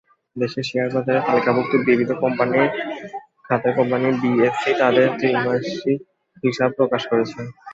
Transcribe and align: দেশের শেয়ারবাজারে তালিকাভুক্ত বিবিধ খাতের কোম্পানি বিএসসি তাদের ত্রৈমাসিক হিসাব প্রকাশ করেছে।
দেশের 0.35 0.65
শেয়ারবাজারে 0.69 1.21
তালিকাভুক্ত 1.27 1.73
বিবিধ 1.85 2.09
খাতের 3.47 3.73
কোম্পানি 3.77 4.07
বিএসসি 4.21 4.71
তাদের 4.81 5.07
ত্রৈমাসিক 5.19 5.99
হিসাব 6.43 6.69
প্রকাশ 6.77 7.01
করেছে। 7.11 7.39